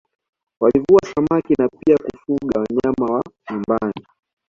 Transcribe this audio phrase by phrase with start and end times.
[0.61, 4.05] Walivua samaki na pia kufuga wanyama wa nyumbani